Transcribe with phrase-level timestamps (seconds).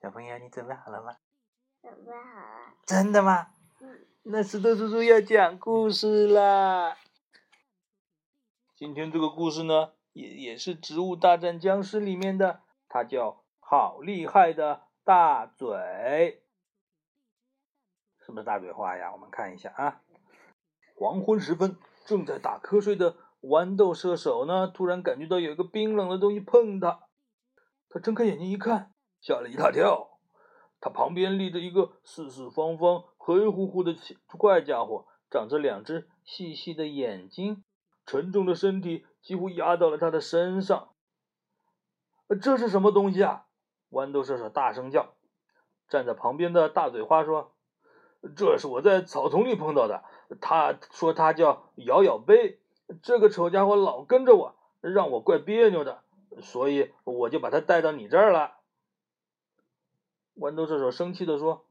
[0.00, 1.16] 小朋友，你准备好了吗？
[1.82, 2.74] 准备好了。
[2.84, 3.48] 真的吗？
[3.80, 4.06] 嗯。
[4.22, 6.96] 那石头叔叔要讲故事啦。
[8.74, 16.42] 今天这个故事呢，也也是《植物大战僵尸》里面的，它叫“好厉害的大嘴”，
[18.24, 19.12] 是不是大嘴花呀？
[19.12, 20.02] 我们看一下啊。
[20.94, 27.05] 黄昏时分，正在打瞌睡的豌豆射手呢，突然感觉到有一个冰冷的东西碰他，
[27.96, 28.92] 他睁开眼睛一看，
[29.22, 30.18] 吓了一大跳。
[30.80, 33.96] 他旁边立着一个四四方方、黑乎乎的
[34.36, 37.64] 怪家伙，长着两只细细的眼睛，
[38.04, 40.90] 沉重的身体几乎压到了他的身上。
[42.42, 43.46] 这是什么东西啊？
[43.90, 45.14] 豌豆射手大声叫。
[45.88, 47.54] 站在旁边的大嘴花说
[48.36, 50.04] ：“这是我在草丛里碰到的。
[50.42, 52.60] 他说他叫摇摇杯。
[53.02, 56.02] 这个丑家伙老跟着我，让我怪别扭的，
[56.40, 58.56] 所以我就把他带到你这儿了。”
[60.36, 61.64] 豌豆射手生气的说：“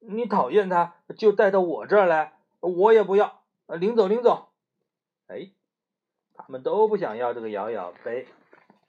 [0.00, 4.48] 你讨厌他，就带到我这儿来，我也不要，领走，领走。”
[5.28, 5.52] 哎，
[6.34, 8.26] 他们都不想要这个摇摇杯。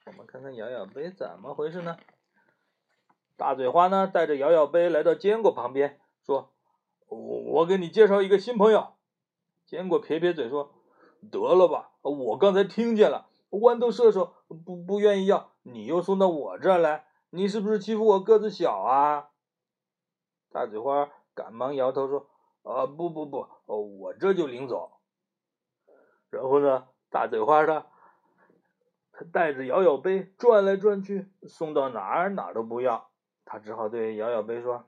[0.06, 1.98] 我们看看摇摇杯怎么回事呢？
[3.38, 6.52] 大嘴花呢，带着摇摇杯来到坚果旁边，说
[7.08, 8.94] ：“我我给你介绍一个新朋友。”
[9.66, 10.74] 坚果撇撇嘴说
[11.32, 13.28] ：“得了吧，我刚才听见了，
[13.60, 19.32] 豌豆射手不不愿意要，你又送到我这儿来。”你是不是欺负我个子小啊？
[20.52, 22.30] 大嘴花赶忙摇头说
[22.62, 25.00] ：“啊，不不不，哦，我这就领走。”
[26.30, 27.88] 然后呢，大嘴花他
[29.14, 33.10] 他带着摇摇杯转来转去，送到哪儿哪儿都不要。
[33.46, 34.86] 他只好对摇摇杯说：“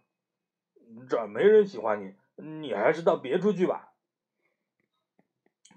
[1.10, 3.94] 这儿没人喜欢你，你还是到别处去吧。”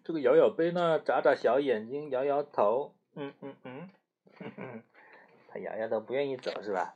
[0.08, 3.90] 这个摇摇杯呢，眨眨小眼睛，摇摇头，嗯嗯嗯，
[4.38, 4.82] 哼哼。
[5.52, 6.94] 他摇摇头，不愿意走，是吧？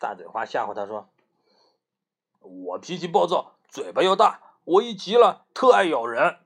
[0.00, 1.08] 大嘴花吓唬他说
[2.42, 6.38] ：“我脾气暴躁，嘴巴又大，我一急了特爱咬人。”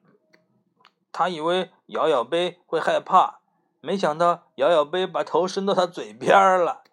[1.10, 3.40] 他以为摇摇杯会害怕，
[3.80, 6.84] 没想到摇摇杯把头伸到他嘴边了。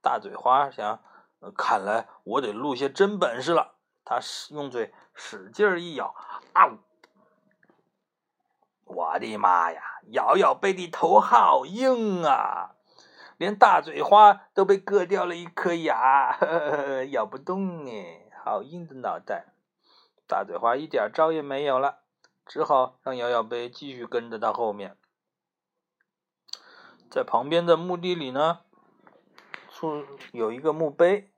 [0.00, 1.02] 大嘴花想：
[1.54, 3.74] 看来我得露些真本事了。
[4.06, 6.14] 他使用嘴使劲一咬，
[6.54, 6.78] 啊！
[9.16, 9.80] 我的妈呀！
[10.10, 12.76] 摇摇杯的头好硬啊，
[13.38, 19.46] 连大嘴花都被割掉了一颗牙，呵呵呵咬不动哎，好硬的脑袋。
[20.28, 22.00] 大嘴花一点招也没有了，
[22.44, 24.96] 只好让摇摇杯继续跟着他后面。
[27.10, 28.60] 在旁边的墓地里呢，
[29.70, 31.30] 出有一个墓碑。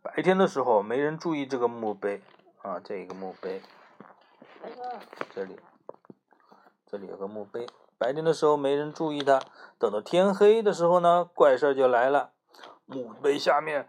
[0.00, 2.22] 白天的时候没人注意这个墓碑
[2.62, 3.60] 啊，这一个墓碑，
[5.34, 5.60] 这里。
[6.90, 7.66] 这里有个墓碑，
[7.98, 9.42] 白天的时候没人注意它，
[9.78, 12.30] 等到天黑的时候呢，怪事就来了。
[12.86, 13.86] 墓碑下面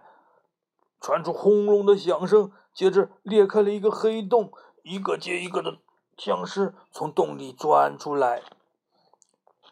[1.00, 4.52] 传出轰隆的响声，接着裂开了一个黑洞，
[4.84, 5.78] 一个接一个的
[6.18, 8.44] 僵尸从洞里钻出来。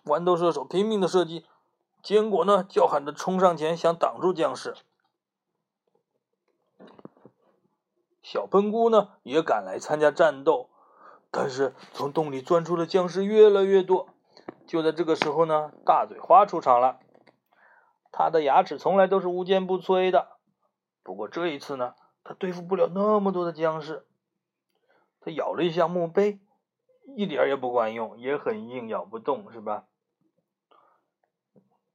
[0.06, 1.46] 豌豆射手拼命的射击，
[2.02, 4.74] 坚果呢叫喊着冲上前想挡住僵尸。
[8.24, 10.70] 小喷菇呢也赶来参加战斗。
[11.32, 14.10] 但是从洞里钻出的僵尸越来越多。
[14.66, 17.00] 就在这个时候呢，大嘴花出场了。
[18.12, 20.38] 他的牙齿从来都是无坚不摧的，
[21.04, 21.94] 不过这一次呢，
[22.24, 24.06] 他对付不了那么多的僵尸。
[25.22, 26.40] 他咬了一下墓碑，
[27.16, 29.86] 一点也不管用，也很硬，咬不动，是吧？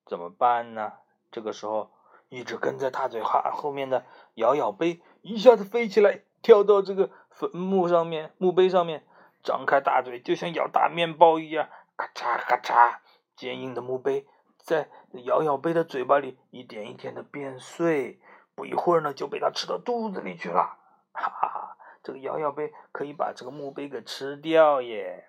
[0.06, 0.92] 怎么办呢？
[1.31, 1.91] 这个时候，
[2.28, 4.04] 一直跟在大嘴花后面的
[4.34, 9.04] 摇摇杯一下子飞起来，跳到这个坟墓上面，墓碑上面。
[9.42, 12.98] 张开大嘴，就像咬大面包一样，咔嚓咔嚓，
[13.34, 14.26] 坚硬的墓碑
[14.56, 14.88] 在
[15.25, 18.20] 摇摇杯的嘴巴里一点一点的变碎，
[18.54, 20.78] 不一会儿呢，就被它吃到肚子里去了。
[21.12, 25.28] 哈哈哈，这个摇摇杯可以把这个墓碑给吃掉耶。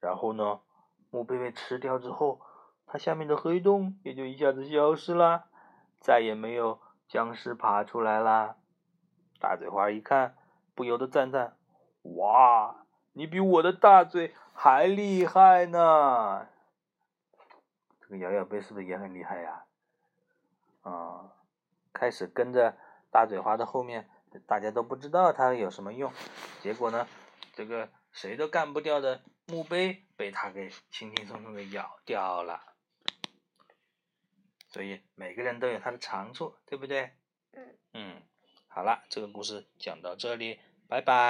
[0.00, 0.60] 然后呢，
[1.10, 2.40] 墓碑被吃掉之后，
[2.86, 5.44] 它下面的黑洞也就一下子消失了，
[6.00, 8.56] 再也没有僵尸爬出来啦。
[9.38, 10.34] 大嘴花一看，
[10.74, 11.58] 不由得赞叹。
[12.02, 16.48] 哇，你比我的大嘴还厉害呢！
[18.00, 19.64] 这个摇摇杯是不是也很厉害呀？
[20.82, 21.32] 啊，
[21.92, 22.76] 开始跟着
[23.10, 24.08] 大嘴花的后面，
[24.46, 26.12] 大家都不知道它有什么用。
[26.60, 27.06] 结果呢，
[27.52, 32.62] 这个谁都干不掉的墓碑被它给轻轻松松的咬掉了。
[34.68, 37.12] 所以每个人都有他的长处，对不对？
[37.52, 37.76] 嗯。
[37.92, 38.22] 嗯，
[38.68, 41.28] 好了，这个故事讲到这里，拜拜。